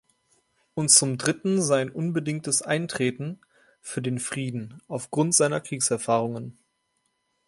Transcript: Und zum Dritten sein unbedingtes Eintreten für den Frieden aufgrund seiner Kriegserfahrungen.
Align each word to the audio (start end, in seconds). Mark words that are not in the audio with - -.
Und 0.73 0.89
zum 0.89 1.19
Dritten 1.19 1.61
sein 1.61 1.91
unbedingtes 1.91 2.63
Eintreten 2.63 3.39
für 3.81 4.01
den 4.01 4.17
Frieden 4.17 4.81
aufgrund 4.87 5.35
seiner 5.35 5.61
Kriegserfahrungen. 5.61 6.57